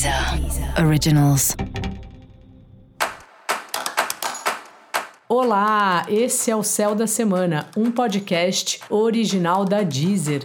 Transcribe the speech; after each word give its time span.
Deezer 0.00 0.82
Originals. 0.82 1.54
Olá, 5.28 6.06
esse 6.08 6.50
é 6.50 6.56
o 6.56 6.62
Céu 6.62 6.94
da 6.94 7.06
Semana, 7.06 7.66
um 7.76 7.90
podcast 7.90 8.80
original 8.88 9.66
da 9.66 9.82
Deezer. 9.82 10.44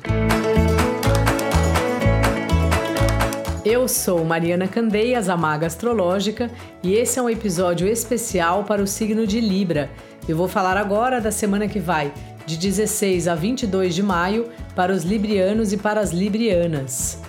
Eu 3.64 3.88
sou 3.88 4.26
Mariana 4.26 4.68
Candeias, 4.68 5.30
a 5.30 5.38
Maga 5.38 5.68
Astrológica, 5.68 6.52
e 6.84 6.94
esse 6.94 7.18
é 7.18 7.22
um 7.22 7.30
episódio 7.30 7.88
especial 7.88 8.66
para 8.66 8.84
o 8.84 8.88
signo 8.88 9.26
de 9.26 9.40
Libra. 9.40 9.90
Eu 10.28 10.36
vou 10.36 10.50
falar 10.50 10.76
agora 10.76 11.22
da 11.22 11.32
semana 11.32 11.66
que 11.66 11.80
vai, 11.80 12.14
de 12.46 12.58
16 12.58 13.30
a 13.30 13.36
22 13.36 13.96
de 13.96 14.04
maio, 14.04 14.50
para 14.76 14.92
os 14.92 15.06
librianos 15.06 15.72
e 15.72 15.78
para 15.78 16.02
as 16.02 16.12
librianas. 16.12 17.22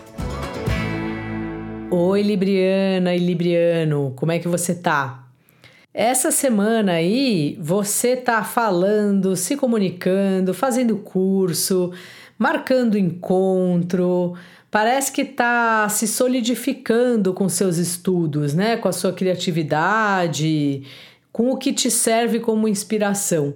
Oi, 1.89 2.21
Libriana 2.21 3.15
e 3.15 3.19
Libriano, 3.19 4.13
como 4.17 4.33
é 4.33 4.41
que 4.41 4.49
você 4.49 4.75
tá? 4.75 5.29
Essa 5.95 6.33
semana 6.33 6.93
aí 6.93 7.57
você 7.61 8.17
tá 8.17 8.43
falando, 8.43 9.37
se 9.37 9.57
comunicando, 9.57 10.53
fazendo 10.53 10.97
curso, 10.97 11.93
marcando 12.37 12.99
encontro, 12.99 14.35
parece 14.71 15.13
que 15.13 15.25
tá 15.25 15.89
se 15.89 16.09
solidificando 16.09 17.33
com 17.33 17.49
seus 17.49 17.77
estudos, 17.79 18.53
né? 18.53 18.77
Com 18.77 18.89
a 18.89 18.93
sua 18.93 19.13
criatividade, 19.13 20.83
com 21.33 21.51
o 21.51 21.57
que 21.57 21.73
te 21.73 21.91
serve 21.91 22.41
como 22.41 22.67
inspiração. 22.69 23.55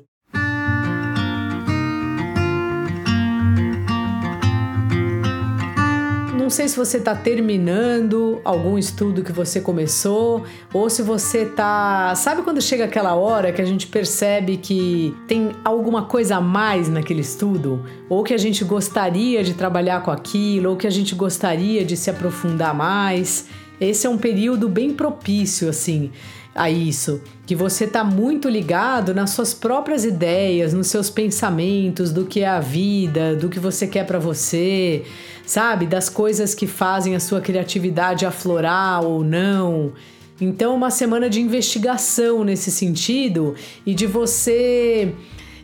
Não 6.50 6.56
sei 6.56 6.66
se 6.66 6.76
você 6.76 6.96
está 6.96 7.14
terminando 7.14 8.40
algum 8.44 8.76
estudo 8.76 9.22
que 9.22 9.30
você 9.30 9.60
começou 9.60 10.42
ou 10.74 10.90
se 10.90 11.00
você 11.00 11.42
está. 11.42 12.12
Sabe 12.16 12.42
quando 12.42 12.60
chega 12.60 12.86
aquela 12.86 13.14
hora 13.14 13.52
que 13.52 13.62
a 13.62 13.64
gente 13.64 13.86
percebe 13.86 14.56
que 14.56 15.14
tem 15.28 15.52
alguma 15.64 16.06
coisa 16.06 16.38
a 16.38 16.40
mais 16.40 16.88
naquele 16.88 17.20
estudo? 17.20 17.84
Ou 18.08 18.24
que 18.24 18.34
a 18.34 18.36
gente 18.36 18.64
gostaria 18.64 19.44
de 19.44 19.54
trabalhar 19.54 20.02
com 20.02 20.10
aquilo, 20.10 20.70
ou 20.70 20.76
que 20.76 20.88
a 20.88 20.90
gente 20.90 21.14
gostaria 21.14 21.84
de 21.84 21.96
se 21.96 22.10
aprofundar 22.10 22.74
mais? 22.74 23.46
Esse 23.80 24.08
é 24.08 24.10
um 24.10 24.18
período 24.18 24.68
bem 24.68 24.92
propício, 24.92 25.68
assim 25.68 26.10
a 26.54 26.70
isso, 26.70 27.22
que 27.46 27.54
você 27.54 27.84
está 27.84 28.02
muito 28.02 28.48
ligado 28.48 29.14
nas 29.14 29.30
suas 29.30 29.54
próprias 29.54 30.04
ideias, 30.04 30.74
nos 30.74 30.88
seus 30.88 31.08
pensamentos 31.08 32.12
do 32.12 32.24
que 32.26 32.40
é 32.40 32.48
a 32.48 32.60
vida, 32.60 33.36
do 33.36 33.48
que 33.48 33.60
você 33.60 33.86
quer 33.86 34.04
para 34.04 34.18
você, 34.18 35.04
sabe? 35.46 35.86
Das 35.86 36.08
coisas 36.08 36.54
que 36.54 36.66
fazem 36.66 37.14
a 37.14 37.20
sua 37.20 37.40
criatividade 37.40 38.26
aflorar 38.26 39.04
ou 39.04 39.22
não. 39.22 39.92
Então, 40.40 40.74
uma 40.74 40.90
semana 40.90 41.28
de 41.28 41.40
investigação 41.40 42.42
nesse 42.42 42.70
sentido 42.70 43.54
e 43.84 43.94
de 43.94 44.06
você, 44.06 45.14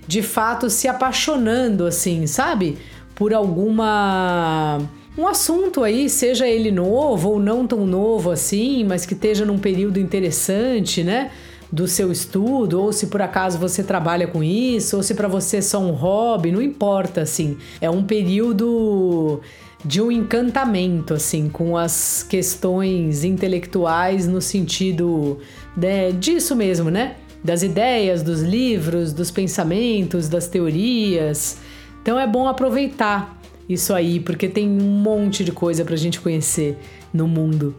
de 0.06 0.22
fato, 0.22 0.68
se 0.68 0.86
apaixonando, 0.86 1.86
assim, 1.86 2.26
sabe? 2.26 2.76
Por 3.14 3.32
alguma. 3.32 4.78
Um 5.18 5.26
assunto 5.26 5.82
aí, 5.82 6.10
seja 6.10 6.46
ele 6.46 6.70
novo 6.70 7.30
ou 7.30 7.38
não 7.38 7.66
tão 7.66 7.86
novo 7.86 8.30
assim, 8.30 8.84
mas 8.84 9.06
que 9.06 9.14
esteja 9.14 9.44
num 9.44 9.58
período 9.58 9.98
interessante, 9.98 11.02
né? 11.02 11.30
do 11.70 11.88
seu 11.88 12.12
estudo, 12.12 12.80
ou 12.80 12.92
se 12.92 13.08
por 13.08 13.20
acaso 13.20 13.58
você 13.58 13.82
trabalha 13.82 14.26
com 14.26 14.42
isso, 14.42 14.96
ou 14.96 15.02
se 15.02 15.14
para 15.14 15.28
você 15.28 15.58
é 15.58 15.60
só 15.60 15.80
um 15.80 15.90
hobby, 15.90 16.52
não 16.52 16.62
importa, 16.62 17.22
assim. 17.22 17.56
É 17.80 17.90
um 17.90 18.04
período 18.04 19.40
de 19.84 20.00
um 20.00 20.10
encantamento, 20.10 21.14
assim, 21.14 21.48
com 21.48 21.76
as 21.76 22.24
questões 22.28 23.24
intelectuais 23.24 24.26
no 24.26 24.40
sentido 24.40 25.38
né, 25.76 26.12
disso 26.12 26.54
mesmo, 26.54 26.90
né? 26.90 27.16
Das 27.42 27.62
ideias, 27.62 28.22
dos 28.22 28.42
livros, 28.42 29.12
dos 29.12 29.30
pensamentos, 29.30 30.28
das 30.28 30.46
teorias. 30.46 31.58
Então 32.02 32.18
é 32.18 32.26
bom 32.26 32.48
aproveitar 32.48 33.36
isso 33.68 33.92
aí, 33.92 34.20
porque 34.20 34.48
tem 34.48 34.68
um 34.68 35.00
monte 35.00 35.44
de 35.44 35.52
coisa 35.52 35.84
pra 35.84 35.96
gente 35.96 36.20
conhecer 36.20 36.78
no 37.12 37.26
mundo. 37.26 37.74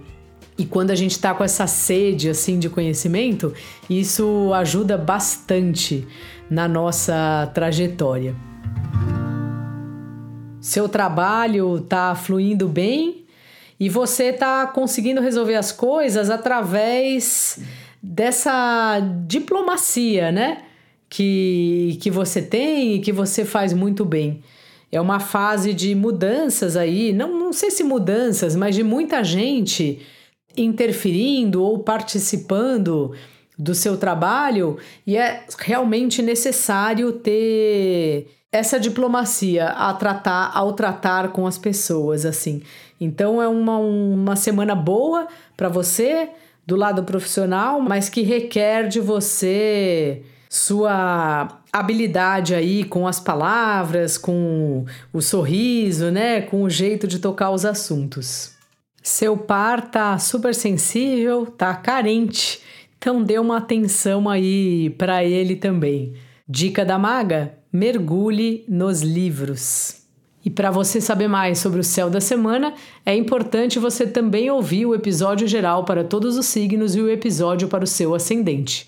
E 0.58 0.66
quando 0.66 0.92
a 0.92 0.96
gente 0.96 1.12
está 1.12 1.34
com 1.34 1.44
essa 1.44 1.68
sede 1.68 2.30
assim 2.30 2.58
de 2.58 2.70
conhecimento, 2.70 3.54
isso 3.90 4.52
ajuda 4.54 4.98
bastante 4.98 6.08
na 6.50 6.68
nossa 6.68 7.50
trajetória 7.54 8.36
seu 10.68 10.90
trabalho 10.90 11.78
está 11.78 12.14
fluindo 12.14 12.68
bem 12.68 13.24
e 13.80 13.88
você 13.88 14.26
está 14.26 14.68
conseguindo 14.68 15.22
resolver 15.22 15.56
as 15.56 15.72
coisas 15.72 16.30
através 16.30 17.60
dessa 18.04 19.00
diplomacia, 19.26 20.30
né? 20.30 20.64
Que, 21.10 21.98
que 22.02 22.12
você 22.12 22.42
tem 22.42 22.96
e 22.96 23.00
que 23.00 23.14
você 23.14 23.46
faz 23.46 23.72
muito 23.72 24.04
bem. 24.04 24.44
É 24.92 25.02
uma 25.02 25.20
fase 25.20 25.74
de 25.74 25.94
mudanças 25.94 26.78
aí, 26.78 27.12
não, 27.12 27.38
não 27.38 27.54
sei 27.54 27.72
se 27.72 27.84
mudanças, 27.84 28.56
mas 28.56 28.76
de 28.76 28.84
muita 28.84 29.24
gente 29.24 30.00
interferindo 30.56 31.62
ou 31.62 31.80
participando 31.80 33.14
do 33.58 33.74
seu 33.76 33.98
trabalho 33.98 34.78
e 35.06 35.18
é 35.18 35.46
realmente 35.60 36.22
necessário 36.22 37.12
ter 37.12 38.28
essa 38.52 38.80
diplomacia 38.80 39.68
a 39.70 39.94
tratar 39.94 40.52
ao 40.54 40.74
tratar 40.74 41.30
com 41.30 41.46
as 41.46 41.58
pessoas 41.58 42.26
assim. 42.26 42.62
Então 43.00 43.42
é 43.42 43.48
uma, 43.48 43.78
uma 43.78 44.36
semana 44.36 44.74
boa 44.74 45.28
para 45.56 45.70
você 45.70 46.30
do 46.66 46.76
lado 46.76 47.04
profissional, 47.04 47.82
mas 47.82 48.10
que 48.10 48.22
requer 48.22 48.88
de 48.88 49.00
você 49.00 50.24
sua 50.50 51.62
habilidade 51.80 52.54
aí 52.54 52.84
com 52.84 53.08
as 53.08 53.20
palavras, 53.20 54.18
com 54.18 54.86
o 55.12 55.22
sorriso, 55.22 56.12
né, 56.12 56.42
com 56.42 56.64
o 56.64 56.70
jeito 56.70 57.08
de 57.08 57.20
tocar 57.20 57.52
os 57.52 57.66
assuntos. 57.66 58.52
Seu 59.02 59.38
par 59.38 59.90
tá 59.90 60.18
super 60.18 60.54
sensível, 60.54 61.46
tá 61.46 61.74
carente, 61.74 62.62
então 62.98 63.24
dê 63.24 63.40
uma 63.40 63.58
atenção 63.58 64.28
aí 64.28 64.90
para 64.92 65.24
ele 65.24 65.56
também. 65.56 66.14
Dica 66.48 66.84
da 66.84 66.98
maga: 66.98 67.54
mergulhe 67.72 68.66
nos 68.68 69.02
livros. 69.02 70.02
E 70.44 70.50
para 70.50 70.72
você 70.72 71.02
saber 71.02 71.28
mais 71.28 71.60
sobre 71.60 71.80
o 71.82 71.84
céu 71.84 72.10
da 72.10 72.22
semana, 72.22 72.74
é 73.06 73.14
importante 73.14 73.80
você 73.80 74.08
também 74.08 74.50
ouvir 74.50 74.86
o 74.86 74.96
episódio 74.96 75.46
geral 75.46 75.84
para 75.84 76.06
todos 76.06 76.38
os 76.38 76.46
signos 76.46 76.96
e 76.96 77.02
o 77.02 77.10
episódio 77.10 77.68
para 77.68 77.84
o 77.84 77.88
seu 77.88 78.16
ascendente. 78.16 78.88